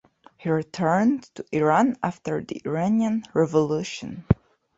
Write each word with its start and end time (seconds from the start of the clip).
He 0.35 0.49
returned 0.49 1.25
to 1.35 1.45
Iran 1.51 1.95
after 2.01 2.41
the 2.41 2.59
Iranian 2.65 3.21
revolution. 3.35 4.25